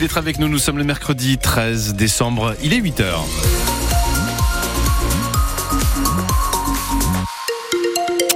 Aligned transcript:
D'être 0.00 0.16
avec 0.16 0.38
nous, 0.38 0.48
nous 0.48 0.58
sommes 0.58 0.78
le 0.78 0.84
mercredi 0.84 1.38
13 1.38 1.94
décembre, 1.94 2.54
il 2.62 2.72
est 2.72 2.80
8h. 2.80 3.67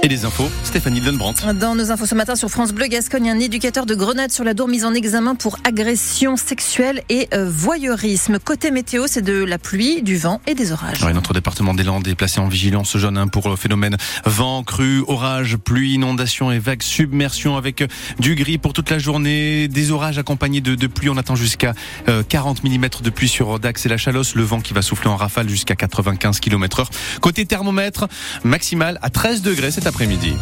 Et 0.05 0.09
les 0.09 0.25
infos, 0.25 0.51
Stéphanie 0.65 0.99
Dunbrandt. 0.99 1.53
Dans 1.53 1.75
nos 1.75 1.89
infos 1.89 2.05
ce 2.05 2.13
matin 2.13 2.35
sur 2.35 2.49
France 2.49 2.73
Bleu 2.73 2.87
Gascogne, 2.87 3.29
un 3.29 3.39
éducateur 3.39 3.85
de 3.85 3.95
Grenade 3.95 4.33
sur 4.33 4.43
la 4.43 4.53
Dour 4.53 4.67
mis 4.67 4.83
en 4.83 4.93
examen 4.93 5.33
pour 5.33 5.59
agression 5.63 6.35
sexuelle 6.35 7.03
et 7.07 7.29
euh, 7.33 7.49
voyeurisme. 7.49 8.37
Côté 8.37 8.69
météo, 8.71 9.05
c'est 9.07 9.21
de 9.21 9.45
la 9.45 9.57
pluie, 9.57 10.01
du 10.01 10.17
vent 10.17 10.41
et 10.45 10.55
des 10.55 10.73
orages. 10.73 11.01
Ouais, 11.03 11.13
notre 11.13 11.33
département 11.33 11.73
des 11.73 11.83
Landes 11.83 12.05
est 12.05 12.15
placé 12.15 12.41
en 12.41 12.49
vigilance 12.49 12.97
jaune 12.97 13.17
hein, 13.17 13.29
pour 13.29 13.47
le 13.47 13.55
phénomène 13.55 13.95
vent, 14.25 14.61
crue, 14.63 15.05
orage, 15.07 15.55
pluie, 15.55 15.93
inondation 15.93 16.51
et 16.51 16.59
vagues, 16.59 16.83
submersion 16.83 17.55
avec 17.55 17.81
du 18.19 18.35
gris 18.35 18.57
pour 18.57 18.73
toute 18.73 18.89
la 18.89 18.99
journée, 18.99 19.69
des 19.69 19.91
orages 19.91 20.17
accompagnés 20.17 20.59
de, 20.59 20.75
de 20.75 20.87
pluie. 20.87 21.07
On 21.07 21.15
attend 21.15 21.37
jusqu'à 21.37 21.75
40 22.27 22.65
mm 22.65 22.87
de 23.01 23.09
pluie 23.09 23.29
sur 23.29 23.57
Dax 23.57 23.85
et 23.85 23.89
la 23.89 23.95
Chalosse, 23.95 24.35
le 24.35 24.43
vent 24.43 24.59
qui 24.59 24.73
va 24.73 24.81
souffler 24.81 25.09
en 25.09 25.15
rafale 25.15 25.47
jusqu'à 25.47 25.77
95 25.77 26.41
km 26.41 26.81
heure. 26.81 26.89
Côté 27.21 27.45
thermomètre, 27.45 28.09
maximal 28.43 28.99
à 29.01 29.09
13 29.09 29.43
degrés 29.43 29.71
cet 29.71 29.87
après-midi. 29.87 29.93
Midi. 30.05 30.37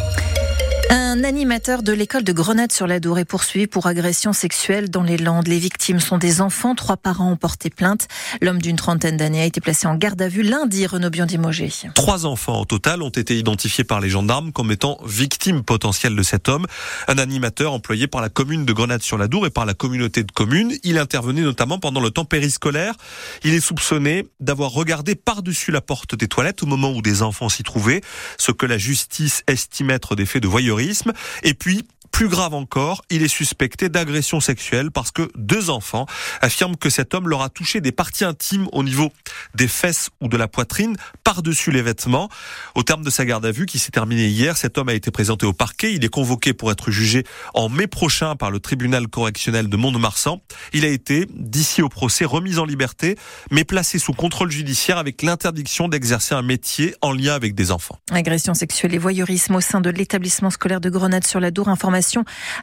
Un 1.14 1.24
animateur 1.24 1.82
de 1.82 1.92
l'école 1.92 2.24
de 2.24 2.32
Grenade-sur-la-Dour 2.32 3.18
est 3.18 3.26
poursuivi 3.26 3.66
pour 3.66 3.86
agression 3.86 4.32
sexuelle 4.32 4.88
dans 4.88 5.02
les 5.02 5.18
Landes. 5.18 5.46
Les 5.46 5.58
victimes 5.58 6.00
sont 6.00 6.16
des 6.16 6.40
enfants. 6.40 6.74
Trois 6.74 6.96
parents 6.96 7.32
ont 7.32 7.36
porté 7.36 7.68
plainte. 7.68 8.08
L'homme 8.40 8.62
d'une 8.62 8.76
trentaine 8.76 9.18
d'années 9.18 9.42
a 9.42 9.44
été 9.44 9.60
placé 9.60 9.86
en 9.86 9.94
garde 9.94 10.22
à 10.22 10.28
vue 10.28 10.42
lundi, 10.42 10.86
Renaud 10.86 11.10
Biondimogé. 11.10 11.70
Trois 11.94 12.24
enfants 12.24 12.62
au 12.62 12.64
total 12.64 13.02
ont 13.02 13.10
été 13.10 13.36
identifiés 13.36 13.84
par 13.84 14.00
les 14.00 14.08
gendarmes 14.08 14.52
comme 14.52 14.72
étant 14.72 14.98
victimes 15.04 15.62
potentielles 15.62 16.16
de 16.16 16.22
cet 16.22 16.48
homme. 16.48 16.64
Un 17.08 17.18
animateur 17.18 17.74
employé 17.74 18.06
par 18.06 18.22
la 18.22 18.30
commune 18.30 18.64
de 18.64 18.72
Grenade-sur-la-Dour 18.72 19.44
et 19.46 19.50
par 19.50 19.66
la 19.66 19.74
communauté 19.74 20.24
de 20.24 20.32
communes. 20.32 20.72
Il 20.82 20.96
intervenait 20.96 21.42
notamment 21.42 21.78
pendant 21.78 22.00
le 22.00 22.08
temps 22.08 22.24
périscolaire. 22.24 22.94
Il 23.44 23.52
est 23.52 23.60
soupçonné 23.60 24.28
d'avoir 24.40 24.70
regardé 24.70 25.14
par-dessus 25.14 25.72
la 25.72 25.82
porte 25.82 26.14
des 26.14 26.28
toilettes 26.28 26.62
au 26.62 26.66
moment 26.66 26.90
où 26.90 27.02
des 27.02 27.20
enfants 27.20 27.50
s'y 27.50 27.64
trouvaient, 27.64 28.00
ce 28.38 28.50
que 28.50 28.64
la 28.64 28.78
justice 28.78 29.42
estime 29.46 29.90
être 29.90 30.16
des 30.16 30.24
faits 30.24 30.42
de 30.42 30.48
voyeurisme. 30.48 31.01
Et 31.42 31.54
puis, 31.54 31.86
plus 32.12 32.28
grave 32.28 32.54
encore, 32.54 33.02
il 33.10 33.22
est 33.22 33.28
suspecté 33.28 33.88
d'agression 33.88 34.38
sexuelle 34.38 34.90
parce 34.90 35.10
que 35.10 35.28
deux 35.34 35.70
enfants 35.70 36.06
affirment 36.42 36.76
que 36.76 36.90
cet 36.90 37.14
homme 37.14 37.26
leur 37.26 37.42
a 37.42 37.48
touché 37.48 37.80
des 37.80 37.90
parties 37.90 38.24
intimes 38.24 38.68
au 38.72 38.84
niveau 38.84 39.10
des 39.54 39.66
fesses 39.66 40.10
ou 40.20 40.28
de 40.28 40.36
la 40.36 40.46
poitrine 40.46 40.94
par-dessus 41.24 41.72
les 41.72 41.80
vêtements. 41.80 42.28
Au 42.74 42.82
terme 42.82 43.02
de 43.02 43.10
sa 43.10 43.24
garde 43.24 43.46
à 43.46 43.50
vue 43.50 43.64
qui 43.64 43.78
s'est 43.78 43.90
terminée 43.90 44.28
hier, 44.28 44.58
cet 44.58 44.76
homme 44.76 44.90
a 44.90 44.94
été 44.94 45.10
présenté 45.10 45.46
au 45.46 45.54
parquet. 45.54 45.94
Il 45.94 46.04
est 46.04 46.10
convoqué 46.10 46.52
pour 46.52 46.70
être 46.70 46.90
jugé 46.90 47.24
en 47.54 47.70
mai 47.70 47.86
prochain 47.86 48.36
par 48.36 48.50
le 48.50 48.60
tribunal 48.60 49.08
correctionnel 49.08 49.68
de 49.68 49.76
Mont-de-Marsan. 49.76 50.42
Il 50.74 50.84
a 50.84 50.88
été, 50.88 51.26
d'ici 51.34 51.80
au 51.80 51.88
procès, 51.88 52.26
remis 52.26 52.58
en 52.58 52.66
liberté, 52.66 53.16
mais 53.50 53.64
placé 53.64 53.98
sous 53.98 54.12
contrôle 54.12 54.50
judiciaire 54.50 54.98
avec 54.98 55.22
l'interdiction 55.22 55.88
d'exercer 55.88 56.34
un 56.34 56.42
métier 56.42 56.94
en 57.00 57.12
lien 57.12 57.34
avec 57.34 57.54
des 57.54 57.70
enfants. 57.70 57.98
Agression 58.10 58.52
sexuelle 58.52 58.94
et 58.94 58.98
voyeurisme 58.98 59.54
au 59.54 59.62
sein 59.62 59.80
de 59.80 59.88
l'établissement 59.88 60.50
scolaire 60.50 60.80
de 60.80 60.90
Grenade 60.90 61.26
sur 61.26 61.40
la 61.40 61.50
Dour. 61.50 61.68
Information 61.68 62.01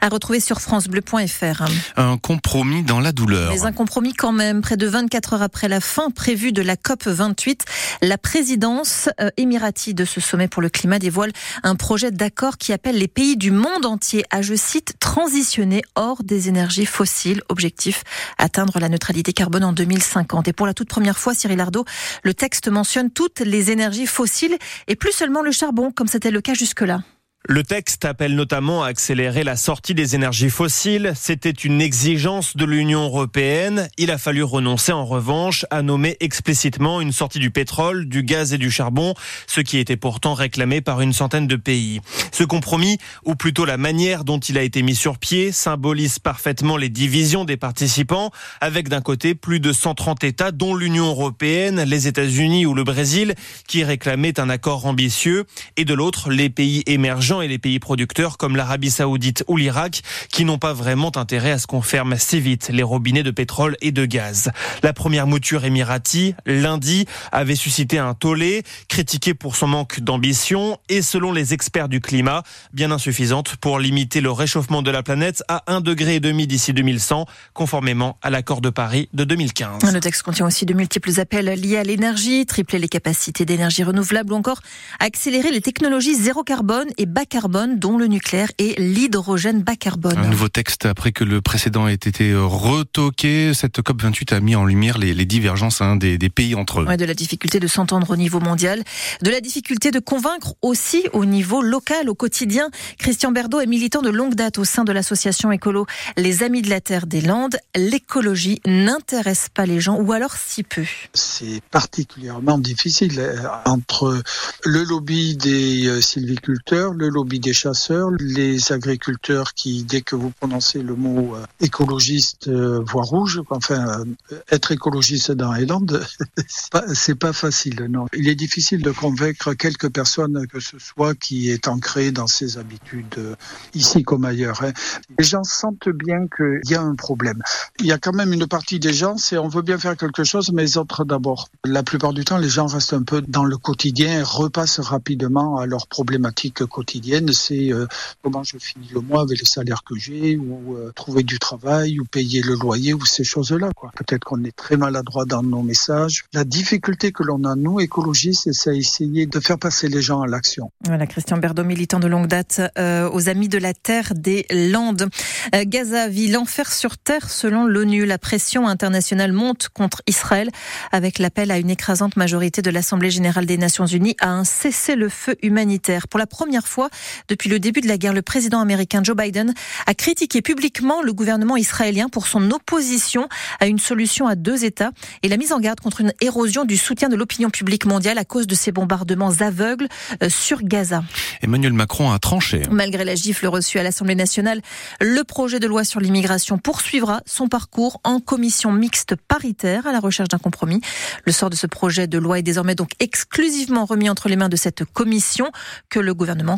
à 0.01 0.09
retrouver 0.09 0.39
sur 0.39 0.61
francebleu.fr. 0.61 1.63
Un 1.97 2.17
compromis 2.17 2.83
dans 2.83 2.99
la 2.99 3.11
douleur. 3.11 3.51
Mais 3.51 3.63
un 3.63 3.71
compromis 3.71 4.13
quand 4.13 4.31
même. 4.31 4.61
Près 4.61 4.77
de 4.77 4.87
24 4.87 5.33
heures 5.33 5.41
après 5.41 5.67
la 5.67 5.81
fin 5.81 6.09
prévue 6.11 6.51
de 6.51 6.61
la 6.61 6.75
COP 6.75 7.07
28, 7.07 7.65
la 8.01 8.17
présidence 8.17 9.09
euh, 9.21 9.29
émirati 9.37 9.93
de 9.93 10.05
ce 10.05 10.21
sommet 10.21 10.47
pour 10.47 10.61
le 10.61 10.69
climat 10.69 10.99
dévoile 10.99 11.31
un 11.63 11.75
projet 11.75 12.11
d'accord 12.11 12.57
qui 12.57 12.73
appelle 12.73 12.97
les 12.97 13.07
pays 13.07 13.37
du 13.37 13.51
monde 13.51 13.85
entier 13.85 14.23
à, 14.29 14.41
je 14.41 14.55
cite, 14.55 14.93
transitionner 14.99 15.81
hors 15.95 16.23
des 16.23 16.49
énergies 16.49 16.85
fossiles. 16.85 17.41
Objectif, 17.49 18.03
atteindre 18.37 18.79
la 18.79 18.89
neutralité 18.89 19.33
carbone 19.33 19.63
en 19.63 19.73
2050. 19.73 20.47
Et 20.47 20.53
pour 20.53 20.67
la 20.67 20.73
toute 20.73 20.89
première 20.89 21.17
fois, 21.17 21.33
Cyril 21.33 21.59
Ardo, 21.59 21.85
le 22.23 22.33
texte 22.33 22.67
mentionne 22.67 23.09
toutes 23.09 23.39
les 23.39 23.71
énergies 23.71 24.07
fossiles 24.07 24.57
et 24.87 24.95
plus 24.95 25.11
seulement 25.11 25.41
le 25.41 25.51
charbon, 25.51 25.91
comme 25.91 26.07
c'était 26.07 26.31
le 26.31 26.41
cas 26.41 26.53
jusque-là. 26.53 27.01
Le 27.47 27.63
texte 27.63 28.03
appelle 28.03 28.35
notamment 28.35 28.83
à 28.83 28.87
accélérer 28.87 29.45
la 29.45 29.55
sortie 29.55 29.93
des 29.93 30.13
énergies 30.13 30.49
fossiles. 30.49 31.13
C'était 31.15 31.49
une 31.49 31.79
exigence 31.79 32.57
de 32.57 32.65
l'Union 32.65 33.05
européenne. 33.05 33.87
Il 33.97 34.11
a 34.11 34.17
fallu 34.17 34.43
renoncer 34.43 34.91
en 34.91 35.05
revanche 35.05 35.65
à 35.71 35.81
nommer 35.81 36.17
explicitement 36.19 36.99
une 36.99 37.13
sortie 37.13 37.39
du 37.39 37.49
pétrole, 37.49 38.09
du 38.09 38.23
gaz 38.23 38.51
et 38.51 38.57
du 38.57 38.69
charbon, 38.69 39.13
ce 39.47 39.61
qui 39.61 39.77
était 39.77 39.95
pourtant 39.95 40.33
réclamé 40.33 40.81
par 40.81 40.99
une 40.99 41.13
centaine 41.13 41.47
de 41.47 41.55
pays. 41.55 42.01
Ce 42.33 42.43
compromis, 42.43 42.97
ou 43.23 43.35
plutôt 43.35 43.63
la 43.63 43.77
manière 43.77 44.25
dont 44.25 44.39
il 44.39 44.57
a 44.57 44.61
été 44.61 44.81
mis 44.81 44.95
sur 44.95 45.17
pied, 45.17 45.53
symbolise 45.53 46.19
parfaitement 46.19 46.75
les 46.75 46.89
divisions 46.89 47.45
des 47.45 47.57
participants, 47.57 48.31
avec 48.59 48.89
d'un 48.89 49.01
côté 49.01 49.33
plus 49.33 49.61
de 49.61 49.71
130 49.71 50.25
États, 50.25 50.51
dont 50.51 50.75
l'Union 50.75 51.07
européenne, 51.07 51.83
les 51.83 52.07
États-Unis 52.07 52.65
ou 52.65 52.73
le 52.73 52.83
Brésil, 52.83 53.33
qui 53.65 53.85
réclamaient 53.85 54.41
un 54.41 54.49
accord 54.49 54.85
ambitieux, 54.85 55.45
et 55.77 55.85
de 55.85 55.93
l'autre 55.93 56.31
les 56.31 56.49
pays 56.49 56.83
émergents 56.85 57.28
et 57.29 57.47
les 57.47 57.59
pays 57.59 57.79
producteurs 57.79 58.37
comme 58.37 58.55
l'Arabie 58.55 58.89
saoudite 58.89 59.43
ou 59.47 59.57
l'Irak 59.57 60.01
qui 60.31 60.45
n'ont 60.45 60.57
pas 60.57 60.73
vraiment 60.73 61.15
intérêt 61.15 61.51
à 61.51 61.59
ce 61.59 61.67
qu'on 61.67 61.81
ferme 61.81 62.15
si 62.17 62.39
vite 62.39 62.69
les 62.73 62.83
robinets 62.83 63.23
de 63.23 63.31
pétrole 63.31 63.77
et 63.81 63.91
de 63.91 64.05
gaz. 64.05 64.51
La 64.81 64.93
première 64.93 65.27
mouture 65.27 65.63
émirati, 65.63 66.33
lundi, 66.45 67.05
avait 67.31 67.55
suscité 67.55 67.99
un 67.99 68.15
tollé, 68.15 68.63
critiqué 68.87 69.33
pour 69.33 69.55
son 69.55 69.67
manque 69.67 69.99
d'ambition 69.99 70.77
et 70.89 71.01
selon 71.01 71.31
les 71.31 71.53
experts 71.53 71.89
du 71.89 72.01
climat, 72.01 72.43
bien 72.73 72.91
insuffisante 72.91 73.55
pour 73.57 73.79
limiter 73.79 74.21
le 74.21 74.31
réchauffement 74.31 74.81
de 74.81 74.89
la 74.89 75.03
planète 75.03 75.43
à 75.47 75.63
1,5 75.67 75.83
degré 75.83 76.19
d'ici 76.19 76.73
2100, 76.73 77.25
conformément 77.53 78.17
à 78.21 78.29
l'accord 78.29 78.61
de 78.61 78.69
Paris 78.69 79.09
de 79.13 79.23
2015. 79.23 79.93
Le 79.93 79.99
texte 79.99 80.23
contient 80.23 80.45
aussi 80.45 80.65
de 80.65 80.73
multiples 80.73 81.19
appels 81.19 81.45
liés 81.45 81.77
à 81.77 81.83
l'énergie, 81.83 82.45
tripler 82.45 82.79
les 82.79 82.87
capacités 82.87 83.45
d'énergie 83.45 83.83
renouvelable 83.83 84.33
ou 84.33 84.35
encore 84.35 84.61
accélérer 84.99 85.51
les 85.51 85.61
technologies 85.61 86.15
zéro 86.15 86.43
carbone 86.43 86.87
et 86.97 87.05
bas 87.19 87.25
carbone, 87.25 87.79
dont 87.79 87.97
le 87.97 88.07
nucléaire 88.07 88.47
et 88.59 88.75
l'hydrogène 88.77 89.61
bas 89.61 89.75
carbone. 89.75 90.17
Un 90.17 90.29
nouveau 90.29 90.47
texte 90.47 90.85
après 90.85 91.11
que 91.11 91.25
le 91.25 91.41
précédent 91.41 91.85
ait 91.85 91.93
été 91.95 92.33
retoqué. 92.33 93.53
Cette 93.53 93.79
COP28 93.79 94.35
a 94.35 94.39
mis 94.39 94.55
en 94.55 94.63
lumière 94.63 94.97
les, 94.97 95.13
les 95.13 95.25
divergences 95.25 95.81
hein, 95.81 95.97
des, 95.97 96.17
des, 96.17 96.29
pays 96.29 96.55
entre 96.55 96.79
eux. 96.79 96.85
Ouais, 96.85 96.95
de 96.95 97.03
la 97.03 97.13
difficulté 97.13 97.59
de 97.59 97.67
s'entendre 97.67 98.11
au 98.11 98.15
niveau 98.15 98.39
mondial, 98.39 98.85
de 99.21 99.29
la 99.29 99.41
difficulté 99.41 99.91
de 99.91 99.99
convaincre 99.99 100.53
aussi 100.61 101.03
au 101.11 101.25
niveau 101.25 101.61
local, 101.61 102.09
au 102.09 102.15
quotidien. 102.15 102.69
Christian 102.99 103.33
Berdo 103.33 103.59
est 103.59 103.65
militant 103.65 104.01
de 104.01 104.09
longue 104.09 104.35
date 104.35 104.57
au 104.57 104.63
sein 104.63 104.85
de 104.85 104.93
l'association 104.93 105.51
écolo 105.51 105.87
Les 106.15 106.41
Amis 106.43 106.61
de 106.61 106.69
la 106.69 106.79
Terre 106.79 107.05
des 107.05 107.19
Landes. 107.19 107.57
L'écologie 107.75 108.61
n'intéresse 108.65 109.49
pas 109.53 109.65
les 109.65 109.81
gens, 109.81 109.99
ou 109.99 110.13
alors 110.13 110.37
si 110.37 110.63
peu. 110.63 110.85
C'est 111.13 111.61
particulièrement 111.69 112.59
difficile 112.59 113.19
euh, 113.19 113.35
entre 113.65 114.23
le 114.63 114.83
lobby 114.85 115.35
des 115.35 115.85
euh, 115.87 115.99
sylviculteurs, 115.99 116.93
le 116.93 117.08
lobby 117.09 117.39
des 117.39 117.53
chasseurs, 117.53 118.09
les 118.19 118.71
agriculteurs 118.71 119.53
qui, 119.53 119.83
dès 119.83 120.01
que 120.01 120.15
vous 120.15 120.31
prononcez 120.31 120.81
le 120.81 120.95
mot 120.95 121.35
euh, 121.35 121.45
écologiste, 121.59 122.47
euh, 122.47 122.81
voient 122.85 123.03
rouge. 123.03 123.41
Enfin, 123.49 124.05
euh, 124.31 124.39
être 124.51 124.71
écologiste 124.71 125.31
dans 125.31 125.53
les 125.53 125.65
Landes, 125.65 126.03
c'est 126.93 127.15
pas, 127.15 127.33
facile. 127.33 127.87
Non, 127.89 128.07
il 128.13 128.27
est 128.27 128.35
difficile 128.35 128.81
de 128.81 128.91
convaincre 128.91 129.53
quelques 129.53 129.89
personnes 129.89 130.47
que 130.47 130.59
ce 130.59 130.79
soit 130.79 131.15
qui 131.15 131.49
est 131.49 131.67
ancré 131.67 132.11
dans 132.11 132.27
ses 132.27 132.57
habitudes 132.57 133.35
ici 133.73 134.03
comme 134.03 134.25
ailleurs. 134.25 134.63
Hein. 134.63 134.71
Les 135.17 135.23
gens 135.23 135.43
sentent 135.43 135.89
bien 135.89 136.25
qu'il 136.35 136.61
y 136.71 136.75
a 136.75 136.81
un 136.81 136.95
problème. 136.95 137.41
Il 137.79 137.85
y 137.85 137.91
a 137.91 137.97
quand 137.97 138.13
même 138.13 138.33
une 138.33 138.47
partie 138.47 138.79
des 138.79 138.93
gens, 138.93 139.17
c'est 139.17 139.37
on 139.37 139.47
veut 139.47 139.61
bien 139.61 139.77
faire 139.77 139.95
quelque 139.95 140.23
chose, 140.23 140.51
mais 140.51 140.63
les 140.63 140.77
autres 140.77 141.05
d'abord. 141.05 141.49
La 141.65 141.83
plupart 141.83 142.13
du 142.13 142.25
temps, 142.25 142.37
les 142.37 142.49
gens 142.49 142.67
restent 142.67 142.93
un 142.93 143.03
peu 143.03 143.21
dans 143.21 143.43
le 143.43 143.57
quotidien 143.57 144.19
et 144.19 144.23
repassent 144.23 144.79
rapidement 144.79 145.57
à 145.57 145.65
leurs 145.65 145.87
problématiques 145.87 146.65
quotidiennes. 146.65 146.98
C'est 147.31 147.71
euh, 147.71 147.87
comment 148.23 148.43
je 148.43 148.57
finis 148.57 148.89
le 148.93 149.01
mois 149.01 149.21
avec 149.21 149.39
le 149.39 149.45
salaire 149.45 149.83
que 149.83 149.95
j'ai, 149.97 150.37
ou 150.37 150.75
euh, 150.75 150.91
trouver 150.95 151.23
du 151.23 151.39
travail, 151.39 151.99
ou 151.99 152.05
payer 152.05 152.41
le 152.41 152.55
loyer, 152.55 152.93
ou 152.93 153.05
ces 153.05 153.23
choses-là. 153.23 153.69
Peut-être 153.95 154.23
qu'on 154.23 154.43
est 154.43 154.55
très 154.55 154.77
maladroit 154.77 155.25
dans 155.25 155.43
nos 155.43 155.61
messages. 155.61 156.23
La 156.33 156.43
difficulté 156.43 157.11
que 157.11 157.23
l'on 157.23 157.43
a, 157.43 157.55
nous, 157.55 157.79
écologistes, 157.79 158.51
c'est 158.51 158.77
essayer 158.77 159.25
de 159.25 159.39
faire 159.39 159.57
passer 159.57 159.87
les 159.87 160.01
gens 160.01 160.21
à 160.21 160.27
l'action. 160.27 160.71
Voilà, 160.85 161.07
Christian 161.07 161.37
Berdo, 161.37 161.63
militant 161.63 161.99
de 161.99 162.07
longue 162.07 162.27
date 162.27 162.61
euh, 162.77 163.09
aux 163.09 163.29
Amis 163.29 163.49
de 163.49 163.57
la 163.57 163.73
Terre 163.73 164.13
des 164.15 164.45
Landes. 164.51 165.07
Euh, 165.55 165.63
Gaza 165.65 166.07
vit 166.07 166.29
l'enfer 166.29 166.71
sur 166.71 166.97
terre 166.97 167.29
selon 167.29 167.65
l'ONU. 167.65 168.05
La 168.05 168.17
pression 168.17 168.67
internationale 168.67 169.31
monte 169.31 169.69
contre 169.69 170.01
Israël 170.07 170.49
avec 170.91 171.19
l'appel 171.19 171.51
à 171.51 171.57
une 171.57 171.69
écrasante 171.69 172.15
majorité 172.15 172.61
de 172.61 172.69
l'Assemblée 172.69 173.11
générale 173.11 173.45
des 173.45 173.57
Nations 173.57 173.85
unies 173.85 174.15
à 174.19 174.29
un 174.29 174.43
cessez-le-feu 174.43 175.35
humanitaire. 175.41 176.07
Pour 176.07 176.19
la 176.19 176.27
première 176.27 176.67
fois, 176.67 176.88
fois 176.89 176.99
depuis 177.27 177.49
le 177.49 177.59
début 177.59 177.81
de 177.81 177.87
la 177.87 177.97
guerre. 177.97 178.13
Le 178.13 178.21
président 178.21 178.59
américain 178.59 179.01
Joe 179.03 179.15
Biden 179.15 179.53
a 179.85 179.93
critiqué 179.93 180.41
publiquement 180.41 181.01
le 181.01 181.13
gouvernement 181.13 181.57
israélien 181.57 182.09
pour 182.09 182.27
son 182.27 182.51
opposition 182.51 183.27
à 183.59 183.67
une 183.67 183.79
solution 183.79 184.27
à 184.27 184.35
deux 184.35 184.65
États 184.65 184.91
et 185.23 185.27
la 185.27 185.37
mise 185.37 185.53
en 185.53 185.59
garde 185.59 185.79
contre 185.79 186.01
une 186.01 186.13
érosion 186.21 186.65
du 186.65 186.77
soutien 186.77 187.09
de 187.09 187.15
l'opinion 187.15 187.49
publique 187.49 187.85
mondiale 187.85 188.17
à 188.17 188.25
cause 188.25 188.47
de 188.47 188.55
ces 188.55 188.71
bombardements 188.71 189.33
aveugles 189.39 189.87
euh, 190.23 190.29
sur 190.29 190.63
Gaza. 190.63 191.03
Emmanuel 191.41 191.73
Macron 191.73 192.11
a 192.11 192.19
tranché. 192.19 192.63
Malgré 192.71 193.05
la 193.05 193.15
gifle 193.15 193.47
reçue 193.47 193.79
à 193.79 193.83
l'Assemblée 193.83 194.15
nationale, 194.15 194.61
le 195.01 195.23
projet 195.23 195.59
de 195.59 195.67
loi 195.67 195.83
sur 195.83 195.99
l'immigration 195.99 196.57
poursuivra 196.57 197.21
son 197.25 197.47
parcours 197.47 197.99
en 198.03 198.19
commission 198.19 198.71
mixte 198.71 199.15
paritaire 199.15 199.87
à 199.87 199.91
la 199.91 199.99
recherche 199.99 200.29
d'un 200.29 200.37
compromis. 200.37 200.81
Le 201.25 201.31
sort 201.31 201.49
de 201.49 201.55
ce 201.55 201.67
projet 201.67 202.07
de 202.07 202.17
loi 202.17 202.39
est 202.39 202.43
désormais 202.43 202.75
donc 202.75 202.91
exclusivement 202.99 203.85
remis 203.85 204.09
entre 204.09 204.29
les 204.29 204.35
mains 204.35 204.49
de 204.49 204.55
cette 204.55 204.85
commission 204.85 205.51
que 205.89 205.99
le 205.99 206.13
gouvernement 206.13 206.57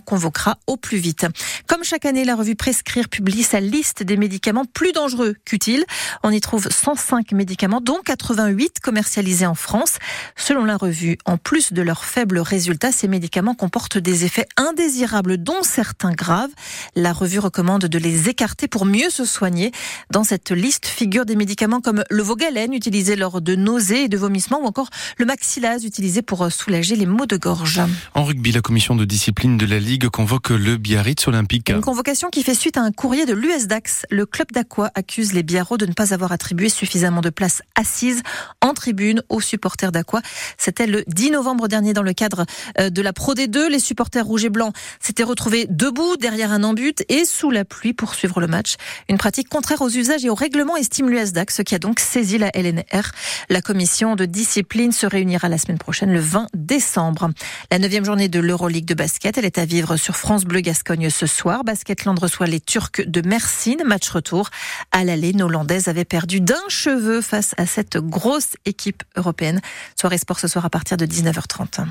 au 0.68 0.78
plus 0.78 0.98
vite. 0.98 1.26
Comme 1.68 1.84
chaque 1.84 2.06
année, 2.06 2.24
la 2.26 2.36
revue 2.36 2.56
Prescrire 2.56 3.10
publie 3.10 3.44
sa 3.44 3.60
liste 3.60 4.04
des 4.04 4.18
médicaments 4.18 4.66
plus 4.66 4.92
dangereux 4.92 5.36
qu'utiles. 5.46 5.86
On 6.24 6.32
y 6.32 6.42
trouve 6.42 6.68
105 6.70 7.32
médicaments, 7.32 7.82
dont 7.82 8.00
88 8.04 8.80
commercialisés 8.80 9.46
en 9.46 9.56
France. 9.56 9.98
Selon 10.36 10.66
la 10.66 10.78
revue, 10.78 11.18
en 11.26 11.38
plus 11.38 11.74
de 11.74 11.82
leurs 11.82 12.06
faibles 12.06 12.40
résultats, 12.40 12.92
ces 12.92 13.08
médicaments 13.08 13.56
comportent 13.56 13.98
des 13.98 14.26
effets 14.26 14.48
indésirables, 14.58 15.38
dont 15.38 15.64
certains 15.64 16.12
graves. 16.12 16.52
La 16.96 17.14
revue 17.14 17.40
recommande 17.40 17.86
de 17.86 17.98
les 17.98 18.30
écarter 18.30 18.68
pour 18.68 18.86
mieux 18.86 19.10
se 19.10 19.26
soigner. 19.26 19.72
Dans 20.12 20.24
cette 20.24 20.52
liste 20.52 20.86
figurent 20.88 21.26
des 21.26 21.36
médicaments 21.36 21.82
comme 21.82 22.04
le 22.10 22.24
Vogalène, 22.24 22.74
utilisé 22.74 23.16
lors 23.16 23.42
de 23.42 23.56
nausées 23.56 24.04
et 24.04 24.10
de 24.10 24.18
vomissements, 24.18 24.62
ou 24.62 24.66
encore 24.66 24.90
le 25.18 25.26
Maxilase, 25.26 25.86
utilisé 25.86 26.22
pour 26.22 26.52
soulager 26.52 26.96
les 26.96 27.06
maux 27.06 27.26
de 27.26 27.38
gorge. 27.38 27.82
En 28.14 28.24
rugby, 28.24 28.52
la 28.52 28.62
commission 28.62 28.96
de 28.96 29.06
discipline 29.06 29.58
de 29.58 29.66
la 29.66 29.80
Ligue 29.80 30.06
convoque 30.12 30.50
le 30.50 30.78
Biarritz 30.78 31.28
Olympique. 31.28 31.70
Une 31.70 31.82
convocation 31.82 32.30
qui 32.30 32.44
fait 32.44 32.54
suite 32.54 32.78
à 32.78 32.82
un 32.82 32.92
courrier 32.92 33.26
de 33.26 33.34
l'USDAX. 33.34 34.06
Le 34.12 34.26
club 34.26 34.52
d'Aqua 34.52 34.92
accuse 34.94 35.34
les 35.34 35.42
Biarros 35.42 35.78
de 35.78 35.86
ne 35.86 35.94
pas 35.94 36.14
avoir 36.14 36.32
attribué 36.32 36.70
suffisamment 36.70 37.22
de 37.22 37.30
places 37.30 37.64
assises 37.76 38.22
en 38.62 38.74
tribune 38.74 39.24
aux 39.30 39.42
supporters 39.42 39.92
d'Aqua. 39.92 40.22
C'était 40.58 40.86
le 40.86 41.04
10 41.08 41.32
novembre 41.32 41.68
dernier 41.68 41.94
dans 41.94 42.04
le 42.04 42.14
cadre 42.14 42.46
euh, 42.80 42.90
de 42.90 43.02
la 43.02 43.14
Pro 43.14 43.34
D2. 43.34 43.70
Les 43.70 43.80
supporters 43.80 44.26
rouges 44.26 44.46
et 44.46 44.50
blancs 44.50 44.76
s'étaient 45.00 45.24
retrouvés 45.24 45.66
debout 45.70 46.18
derrière 46.18 46.52
un 46.52 46.64
embut 46.64 47.04
et 47.10 47.26
sous 47.26 47.50
la 47.50 47.66
pluie 47.66 47.94
pour 47.94 48.14
suivre 48.14 48.42
le 48.42 48.48
match. 48.48 48.76
Une 49.10 49.18
pratique 49.18 49.50
contraire 49.50 49.82
aux 49.82 49.90
usages 49.90 50.26
et 50.26 50.30
aux 50.30 50.36
règlements 50.36 50.76
estime 50.76 51.10
l'USDAX, 51.10 51.62
qui 51.66 51.74
a 51.74 51.80
donc 51.80 52.00
saisi 52.00 52.38
la 52.38 52.52
LNR. 52.54 53.12
La 53.50 53.62
commission 53.62 54.16
de 54.16 54.26
discipline 54.26 54.92
se 54.92 55.06
réunira 55.06 55.48
la 55.48 55.58
semaine 55.58 55.78
prochaine, 55.78 56.12
le 56.12 56.20
20 56.20 56.48
décembre. 56.54 57.30
La 57.72 57.80
neuvième 57.80 58.06
journée 58.06 58.28
de 58.28 58.40
l'Euroleague 58.40 58.86
de 58.86 58.94
basket, 58.94 59.38
elle 59.38 59.46
est 59.46 59.58
à 59.58 59.66
vivre 59.66 59.96
sur 60.02 60.18
France 60.18 60.46
Bleu 60.46 60.62
Gascogne 60.62 61.10
ce 61.10 61.28
soir. 61.28 61.64
Basketland 61.64 62.18
reçoit 62.18 62.48
les 62.48 62.60
Turcs 62.60 63.02
de 63.06 63.28
Mersin. 63.28 63.76
Match 63.86 64.10
retour. 64.10 64.50
À 64.92 65.04
l'aller, 65.04 65.34
nos 65.34 65.46
Hollandaises 65.46 65.88
avaient 65.88 66.06
perdu 66.06 66.42
d'un 66.42 66.62
cheveu 66.70 67.22
face 67.22 67.54
à 67.58 67.68
cette 67.68 67.98
grosse 67.98 68.56
équipe 68.66 69.04
européenne. 69.16 69.62
Soirée 70.00 70.18
sport 70.18 70.40
ce 70.40 70.48
soir 70.48 70.66
à 70.66 70.70
partir 70.70 70.98
de 70.98 71.06
19h30. 71.06 71.86